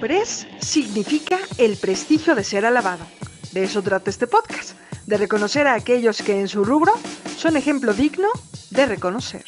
[0.00, 3.04] Pres significa el prestigio de ser alabado.
[3.52, 4.72] De eso trata este podcast,
[5.06, 6.92] de reconocer a aquellos que en su rubro
[7.36, 8.28] son ejemplo digno
[8.70, 9.44] de reconocer.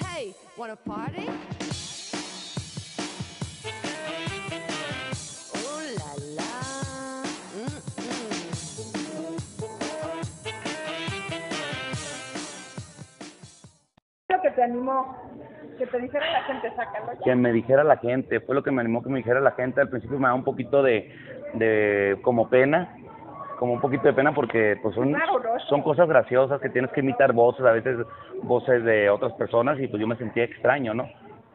[0.00, 0.34] Hey?
[14.58, 15.16] Te animó?
[15.78, 17.20] Que te dijera la gente, sácalo ya.
[17.22, 19.80] que me dijera la gente, fue lo que me animó que me dijera la gente.
[19.80, 21.14] Al principio me daba un poquito de,
[21.54, 22.96] de como pena,
[23.60, 25.14] como un poquito de pena porque pues son,
[25.68, 27.98] son cosas graciosas que tienes que imitar voces, a veces
[28.42, 31.08] voces de otras personas y pues yo me sentía extraño, ¿no?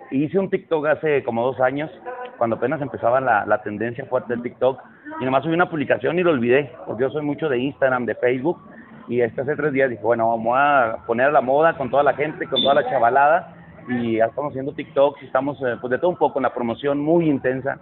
[0.09, 1.91] Hice un TikTok hace como dos años,
[2.38, 4.80] cuando apenas empezaba la, la tendencia fuerte del TikTok,
[5.20, 8.16] y nomás subí una publicación y lo olvidé, porque yo soy mucho de Instagram, de
[8.16, 8.61] Facebook,
[9.07, 12.03] y este hace tres días dije, bueno, vamos a poner a la moda con toda
[12.03, 13.55] la gente, con toda la chavalada,
[13.89, 16.99] y ya estamos haciendo TikToks estamos eh, pues de todo un poco en la promoción
[16.99, 17.80] muy intensa,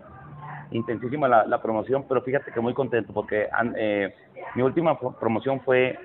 [0.72, 4.14] intensísima la, la promoción, pero fíjate que muy contento porque eh,
[4.56, 5.98] mi última pro- promoción fue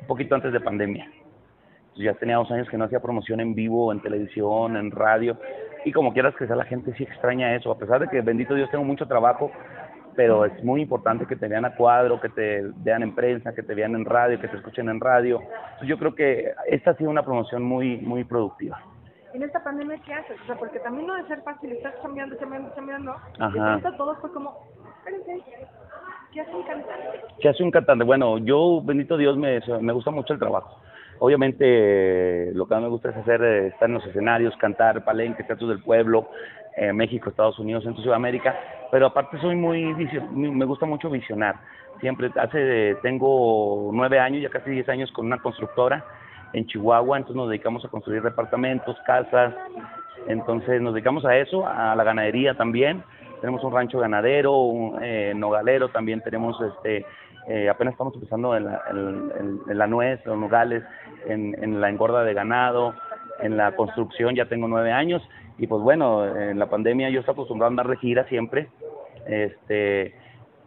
[0.00, 1.08] un poquito antes de pandemia.
[1.94, 5.36] Ya tenía dos años que no hacía promoción en vivo, en televisión, en radio,
[5.84, 8.54] y como quieras que sea, la gente sí extraña eso, a pesar de que bendito
[8.54, 9.52] Dios tengo mucho trabajo,
[10.16, 13.62] pero es muy importante que te vean a cuadro, que te vean en prensa, que
[13.62, 15.40] te vean en radio, que te escuchen en radio.
[15.40, 18.80] Entonces, yo creo que esta ha sido una promoción muy, muy productiva.
[19.34, 20.40] En esta pandemia, ¿qué haces?
[20.42, 23.14] O sea, porque también no debe ser fácil, estás cambiando, cambiando, cambiando.
[23.38, 23.78] Ajá.
[23.78, 24.66] Y todo fue como,
[24.98, 25.44] espérense,
[26.32, 27.20] ¿qué hace un cantante?
[27.40, 28.04] ¿Qué hace un cantante?
[28.04, 30.80] Bueno, yo, bendito Dios, me, me gusta mucho el trabajo.
[31.18, 35.44] Obviamente, lo que más me gusta es hacer, eh, estar en los escenarios, cantar, palenque,
[35.44, 36.28] teatros del pueblo,
[36.76, 38.54] eh, México, Estados Unidos, Centro Sudamérica,
[38.90, 39.94] pero aparte soy muy,
[40.32, 41.56] me gusta mucho visionar.
[42.00, 46.04] Siempre, hace, tengo nueve años, ya casi diez años con una constructora
[46.52, 49.54] en Chihuahua, entonces nos dedicamos a construir departamentos, casas,
[50.28, 53.02] entonces nos dedicamos a eso, a la ganadería también.
[53.40, 57.04] Tenemos un rancho ganadero, un eh, nogalero, también tenemos este,
[57.48, 59.32] eh, apenas estamos empezando en la, en,
[59.68, 60.82] en- en nuez, los nogales,
[61.26, 62.94] en, en la engorda de ganado,
[63.40, 65.22] en la construcción ya tengo nueve años.
[65.58, 68.68] Y pues bueno, en la pandemia yo estaba acostumbrado a andar de gira siempre,
[69.26, 70.14] este,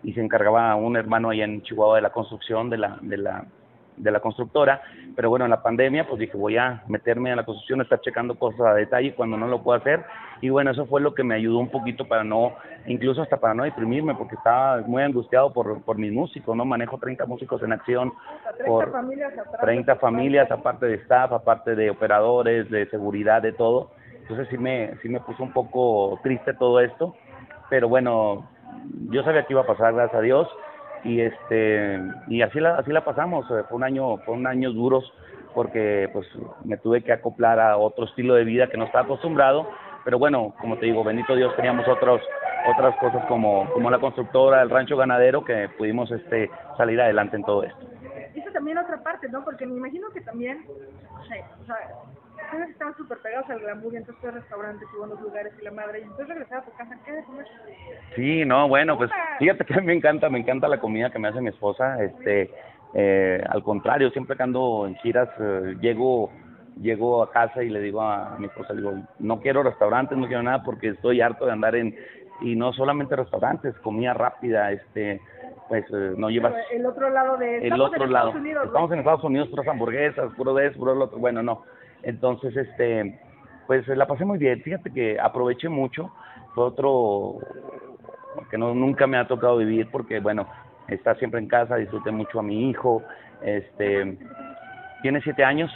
[0.03, 3.45] y se encargaba un hermano allá en Chihuahua de la construcción de la, de la,
[3.99, 4.81] de la constructora,
[5.15, 8.35] pero bueno, en la pandemia pues dije voy a meterme a la construcción, estar checando
[8.35, 10.03] cosas a detalle cuando no lo puedo hacer
[10.41, 12.53] y bueno, eso fue lo que me ayudó un poquito para no,
[12.87, 16.63] incluso hasta para no deprimirme porque estaba muy angustiado por, por mis músicos, ¿no?
[16.63, 19.61] Manejo 30 músicos en acción, O sea, 30 por familias atrás.
[19.61, 23.91] 30 familias, aparte de staff, aparte de operadores, de seguridad, de todo.
[24.21, 27.15] Entonces sí me, sí me puso un poco triste todo esto,
[27.69, 28.47] pero bueno,
[29.09, 30.47] yo sabía que iba a pasar, gracias a Dios,
[31.03, 33.49] y este y así la así la pasamos.
[33.51, 35.11] eh, Fue un año, fue un años duros
[35.53, 36.27] porque pues
[36.63, 39.67] me tuve que acoplar a otro estilo de vida que no estaba acostumbrado,
[40.05, 42.21] pero bueno, como te digo, bendito Dios, teníamos otros
[42.67, 47.43] otras cosas como como la constructora, el rancho ganadero que pudimos este salir adelante en
[47.43, 47.79] todo esto.
[48.35, 49.43] Esa también otra parte, ¿no?
[49.43, 50.65] Porque me imagino que también,
[51.19, 51.77] o sea,
[52.69, 55.99] estaban súper pegados al glamour y entonces a restaurantes y buenos lugares y la madre,
[55.99, 57.45] y entonces regresar a tu casa, ¿qué de comer?
[58.15, 61.41] Sí, no, bueno, pues fíjate que me encanta, me encanta la comida que me hace
[61.41, 62.51] mi esposa, este,
[62.93, 66.31] eh, al contrario, siempre que ando en giras, eh, llego,
[66.81, 70.27] llego a casa y le digo a mi esposa, le digo, no quiero restaurantes, no
[70.27, 71.95] quiero nada porque estoy harto de andar en,
[72.41, 75.21] y no solamente restaurantes, comida rápida, este,
[75.67, 77.57] pues eh, no llevas Pero el otro lado de...
[77.57, 78.27] el estamos otro en lado.
[78.29, 81.19] Estados Unidos, Estamos en Estados Unidos, puras hamburguesas, puro de eso, puro lo otro.
[81.19, 81.63] Bueno, no.
[82.03, 83.19] Entonces, este,
[83.67, 84.61] pues la pasé muy bien.
[84.61, 86.09] Fíjate que aproveché mucho.
[86.53, 87.35] Fue otro
[88.49, 90.47] que no nunca me ha tocado vivir porque, bueno,
[90.87, 93.03] estar siempre en casa, disfruté mucho a mi hijo.
[93.43, 94.17] Este,
[95.01, 95.71] tiene siete años,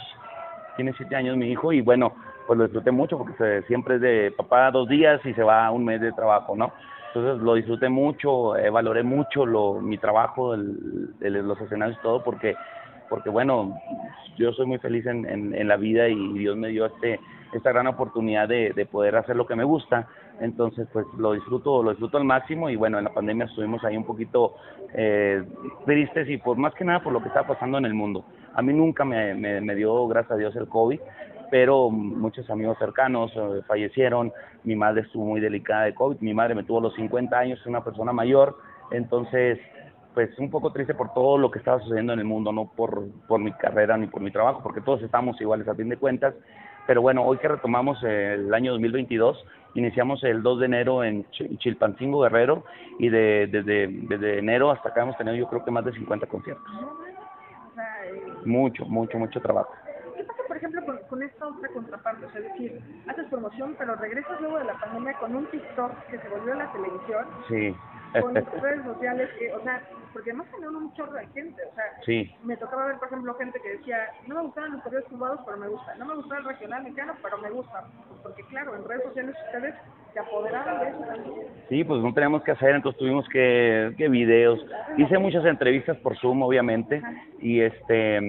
[0.76, 2.14] tiene siete años mi hijo y bueno,
[2.46, 5.70] pues lo disfruté mucho porque se- siempre es de papá dos días y se va
[5.70, 6.72] un mes de trabajo, ¿no?
[7.14, 12.02] Entonces lo disfruté mucho, eh, valoré mucho lo, mi trabajo, el, el- los escenarios y
[12.02, 12.56] todo porque,
[13.08, 13.76] porque bueno,
[14.36, 17.20] yo soy muy feliz en, en, la vida y Dios me dio este,
[17.52, 20.08] esta gran oportunidad de, de poder hacer lo que me gusta.
[20.40, 23.96] Entonces, pues lo disfruto, lo disfruto al máximo y bueno, en la pandemia estuvimos ahí
[23.96, 24.56] un poquito
[24.92, 25.44] eh,
[25.86, 28.24] tristes y por más que nada por lo que estaba pasando en el mundo.
[28.54, 31.00] A mí nunca me, me, dio, gracias a Dios, el COVID,
[31.50, 34.32] pero muchos amigos cercanos eh, fallecieron,
[34.64, 37.66] mi madre estuvo muy delicada de COVID, mi madre me tuvo los 50 años, es
[37.66, 38.56] una persona mayor,
[38.90, 39.58] entonces
[40.14, 43.02] pues un poco triste por todo lo que estaba sucediendo en el mundo, no por,
[43.26, 46.34] por mi carrera ni por mi trabajo, porque todos estamos iguales a fin de cuentas,
[46.86, 49.44] pero bueno, hoy que retomamos eh, el año 2022,
[49.74, 52.64] iniciamos el 2 de enero en Ch- Chilpancingo Guerrero
[52.98, 56.26] y de, desde, desde enero hasta acá hemos tenido yo creo que más de 50
[56.26, 56.64] conciertos.
[56.72, 59.72] O sea, eh, Mucho, mucho, mucho trabajo.
[60.16, 63.74] ¿Qué pasa, por ejemplo, con, con esta otra contraparte, o sea, es decir, haces promoción,
[63.76, 67.74] pero regresas luego de la pandemia con un TikTok que se volvió la televisión, Sí.
[68.20, 69.82] con redes sociales que, o sea,
[70.14, 72.34] porque además generaron un chorro de gente, o sea, Sí.
[72.42, 75.58] me tocaba ver, por ejemplo, gente que decía, no me gustaban los correos tumbados, pero
[75.58, 77.78] me gusta, no me gustaba el regional mexicano, pero me gusta,
[78.22, 79.74] porque claro, en redes sociales ustedes
[80.14, 81.34] se apoderaron de eso también.
[81.68, 84.64] Sí, pues no teníamos que hacer, entonces tuvimos que, que videos.
[84.96, 87.02] Hice muchas entrevistas por Zoom, obviamente,
[87.38, 88.20] y este,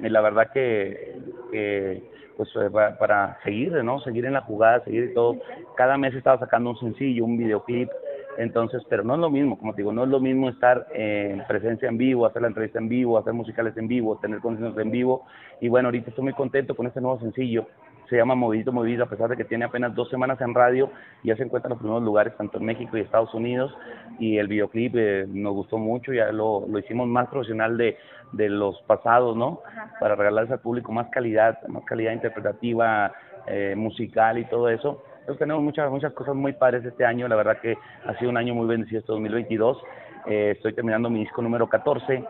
[0.00, 1.20] la verdad que,
[1.52, 4.00] que pues eh, pa- para seguir, ¿no?
[4.00, 5.36] Seguir en la jugada, seguir y todo.
[5.76, 7.90] Cada mes estaba sacando un sencillo, un videoclip,
[8.38, 11.44] entonces, pero no es lo mismo, como te digo, no es lo mismo estar en
[11.46, 14.90] presencia en vivo, hacer la entrevista en vivo, hacer musicales en vivo, tener conciertos en
[14.90, 15.26] vivo,
[15.60, 17.66] y bueno, ahorita estoy muy contento con este nuevo sencillo,
[18.08, 20.90] se llama Movidito Movido, a pesar de que tiene apenas dos semanas en radio,
[21.22, 23.74] ya se encuentra en los primeros lugares, tanto en México y Estados Unidos,
[24.18, 27.96] y el videoclip eh, nos gustó mucho, ya lo, lo hicimos más profesional de,
[28.32, 29.60] de los pasados, ¿no?
[30.00, 33.12] Para regalarles al público más calidad, más calidad interpretativa,
[33.46, 35.02] eh, musical y todo eso.
[35.24, 38.36] Entonces tenemos muchas, muchas cosas muy padres este año, la verdad que ha sido un
[38.36, 39.82] año muy bendecido este 2022.
[40.26, 42.22] Eh, estoy terminando mi disco número 14,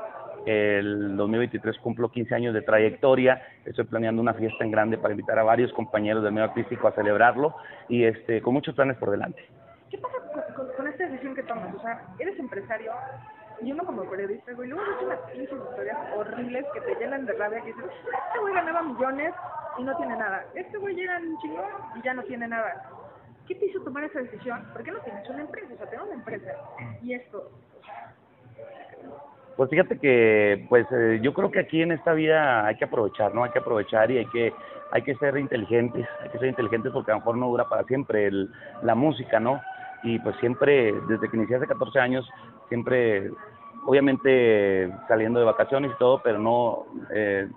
[0.46, 3.42] el 2023 cumplo 15 años de trayectoria.
[3.64, 6.92] Estoy planeando una fiesta en grande para invitar a varios compañeros del medio artístico a
[6.92, 7.56] celebrarlo
[7.88, 9.44] y este con muchos planes por delante.
[9.90, 11.74] ¿Qué pasa con, con, con esta decisión que tomas?
[11.74, 12.92] O sea, eres empresario
[13.62, 17.32] y uno como periodista, güey, luego ves unas pinches historias horribles que te llenan de
[17.34, 19.34] rabia que dices, este güey ganaba millones
[19.78, 20.44] y no tiene nada.
[20.54, 22.90] Este güey llega un chingón y ya no tiene nada.
[23.46, 24.64] ¿Qué te hizo tomar esa decisión?
[24.72, 25.74] ¿Por qué no tienes una empresa?
[25.74, 26.52] O sea, tengo una empresa
[27.02, 27.50] y esto.
[29.56, 33.34] Pues fíjate que, pues eh, yo creo que aquí en esta vida hay que aprovechar,
[33.34, 33.44] ¿no?
[33.44, 34.52] Hay que aprovechar y hay que,
[34.90, 37.84] hay que ser inteligentes, hay que ser inteligentes porque a lo mejor no dura para
[37.84, 38.50] siempre el,
[38.82, 39.60] la música, ¿no?
[40.02, 42.28] Y pues siempre, desde que inicié hace 14 años,
[42.68, 43.30] siempre,
[43.86, 47.48] obviamente saliendo de vacaciones y todo, pero no eh,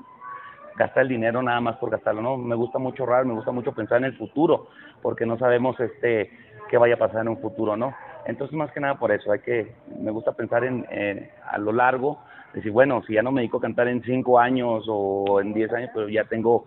[0.77, 2.37] gastar el dinero nada más por gastarlo, ¿no?
[2.37, 4.67] Me gusta mucho ahorrar, me gusta mucho pensar en el futuro,
[5.01, 6.31] porque no sabemos este
[6.69, 7.95] qué vaya a pasar en un futuro, ¿no?
[8.25, 11.71] Entonces, más que nada por eso, hay que, me gusta pensar en, eh, a lo
[11.71, 12.19] largo,
[12.53, 15.71] decir, bueno, si ya no me dedico a cantar en cinco años o en diez
[15.71, 16.65] años, pero ya tengo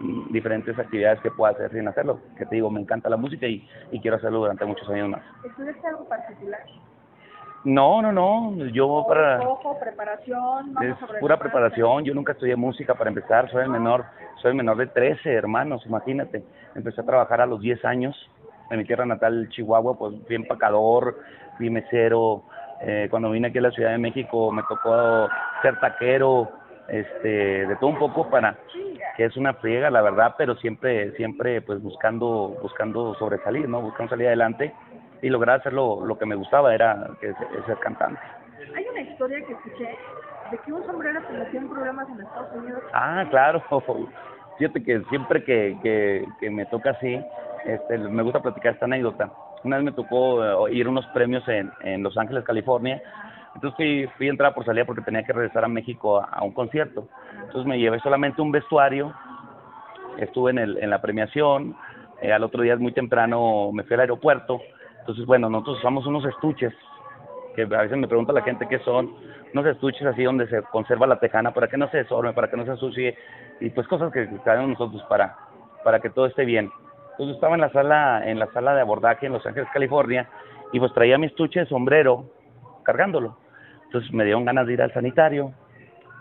[0.00, 2.20] mm, diferentes actividades que puedo hacer sin hacerlo.
[2.36, 5.22] Que te digo, me encanta la música y, y quiero hacerlo durante muchos años más.
[5.44, 6.60] ¿Estudiaste algo particular?
[7.64, 9.38] No, no, no, yo para...
[9.40, 14.06] Ojo, preparación, vamos Es pura preparación, yo nunca estudié música para empezar, soy el menor,
[14.40, 16.42] soy el menor de 13 hermanos, imagínate.
[16.74, 18.16] Empecé a trabajar a los 10 años
[18.70, 21.18] en mi tierra natal, Chihuahua, pues fui empacador,
[21.58, 22.44] fui mesero,
[22.80, 25.28] eh, cuando vine aquí a la Ciudad de México me tocó
[25.60, 26.48] ser taquero,
[26.88, 28.56] este, de todo un poco para
[29.16, 33.82] que es una friega, la verdad, pero siempre, siempre pues buscando, buscando sobresalir, ¿no?
[33.82, 34.72] Buscando salir adelante
[35.22, 37.32] y lograr hacer lo, lo que me gustaba, era que,
[37.66, 38.20] ser cantante.
[38.76, 39.98] Hay una historia que escuché
[40.50, 42.82] de que un sombrero metió en problemas en Estados Unidos.
[42.92, 43.62] Ah, claro.
[44.58, 47.18] Fíjate que siempre que, que, que me toca así,
[47.64, 49.30] este, me gusta platicar esta anécdota.
[49.64, 53.02] Una vez me tocó eh, ir a unos premios en, en Los Ángeles, California.
[53.54, 56.42] Entonces fui, fui a entrar por salida porque tenía que regresar a México a, a
[56.42, 57.08] un concierto.
[57.32, 59.12] Entonces me llevé solamente un vestuario.
[60.18, 61.76] Estuve en, el, en la premiación.
[62.20, 64.60] Eh, al otro día muy temprano me fui al aeropuerto.
[65.00, 66.72] Entonces, bueno, nosotros usamos unos estuches
[67.54, 69.12] que a veces me pregunta la gente qué son,
[69.52, 72.56] unos estuches así donde se conserva la tejana para que no se desorme, para que
[72.56, 73.16] no se ensucie
[73.60, 75.36] y pues cosas que traemos nosotros para
[75.82, 76.70] para que todo esté bien.
[77.12, 80.28] Entonces estaba en la sala en la sala de abordaje en Los Ángeles, California
[80.72, 82.26] y pues traía mi estuche de sombrero
[82.84, 83.36] cargándolo.
[83.86, 85.52] Entonces me dieron ganas de ir al sanitario.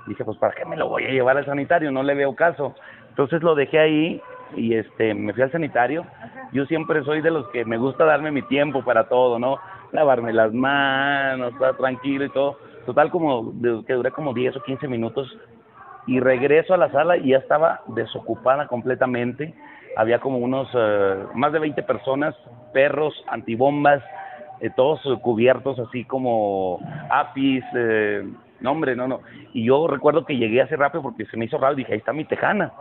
[0.08, 1.92] Dije, pues ¿para qué me lo voy a llevar al sanitario?
[1.92, 2.74] No le veo caso.
[3.10, 4.22] Entonces lo dejé ahí
[4.56, 6.06] y este me fui al sanitario.
[6.52, 9.58] Yo siempre soy de los que me gusta darme mi tiempo para todo, ¿no?
[9.92, 12.58] Lavarme las manos, estar tranquilo y todo.
[12.86, 13.54] Total como
[13.86, 15.38] que duré como 10 o 15 minutos
[16.08, 19.54] y regreso a la sala y ya estaba desocupada completamente.
[19.96, 22.36] Había como unos eh, más de 20 personas,
[22.74, 24.04] perros, antibombas,
[24.60, 26.80] eh, todos cubiertos así como
[27.10, 28.28] apis, eh,
[28.60, 29.22] no hombre, no, no.
[29.54, 32.14] Y yo recuerdo que llegué hace rápido porque se me hizo raro, dije, ahí está
[32.14, 32.72] mi tejana.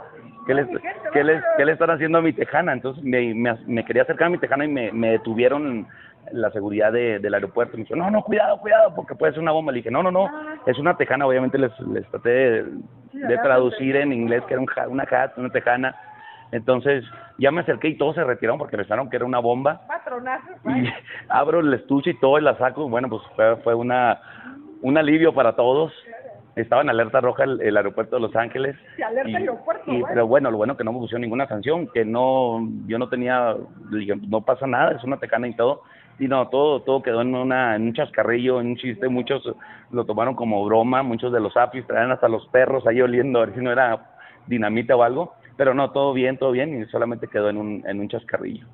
[0.48, 0.66] ¿Qué les,
[1.12, 2.72] qué les, qué le están haciendo a mi tejana?
[2.72, 5.86] Entonces me, me, me quería acercar a mi tejana y me, me detuvieron
[6.32, 7.76] la seguridad de, del aeropuerto.
[7.76, 9.72] Me dijo, no, no, cuidado, cuidado, porque puede ser una bomba.
[9.72, 10.30] Le dije, no, no, no,
[10.64, 11.26] es una tejana.
[11.26, 12.64] Obviamente les, les traté de,
[13.12, 15.94] de traducir en inglés que era un, una hat, una tejana.
[16.50, 17.04] Entonces
[17.36, 20.88] ya me acerqué y todos se retiraron porque pensaron que era una bomba Patronazos, y
[21.28, 22.88] abro el estuche y todo y la saco.
[22.88, 24.18] Bueno, pues fue, fue una,
[24.80, 25.92] un alivio para todos.
[26.60, 28.76] Estaba en alerta roja el, el aeropuerto de Los Ángeles.
[28.96, 31.88] Se alerta y- aeropuerto, y- pero bueno, lo bueno que no me pusieron ninguna sanción,
[31.88, 33.54] que no, yo no tenía,
[34.28, 35.82] no pasa nada, es una tecana y todo.
[36.18, 39.42] Y no, todo, todo quedó en, una, en un chascarrillo, en un chiste, muchos
[39.92, 43.46] lo tomaron como broma, muchos de los apis traían hasta los perros ahí oliendo a
[43.46, 44.04] ver si no era
[44.46, 45.34] dinamita o algo.
[45.56, 48.66] Pero no, todo bien, todo bien y solamente quedó en un, en un chascarrillo.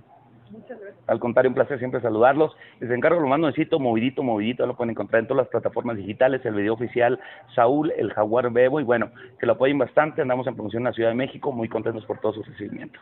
[1.06, 2.56] Al contrario, un placer siempre saludarlos.
[2.80, 6.44] Les encargo lo más nuevecito, movidito, movidito, lo pueden encontrar en todas las plataformas digitales,
[6.44, 7.20] el video oficial
[7.54, 10.92] Saúl, el Jaguar Bebo, y bueno, que lo apoyen bastante, andamos en promoción en la
[10.92, 12.98] Ciudad de México, muy contentos por todo su recibimiento.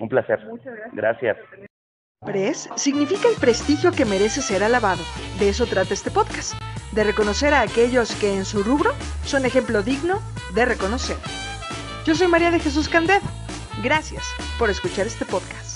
[0.00, 0.44] Un placer.
[0.46, 0.94] Muchas gracias.
[0.94, 1.36] Gracias.
[2.24, 5.02] Pres significa el prestigio que merece ser alabado.
[5.38, 6.54] De eso trata este podcast,
[6.92, 8.90] de reconocer a aquellos que en su rubro
[9.24, 10.18] son ejemplo digno
[10.54, 11.16] de reconocer.
[12.04, 13.22] Yo soy María de Jesús Candet.
[13.82, 14.24] Gracias
[14.58, 15.67] por escuchar este podcast.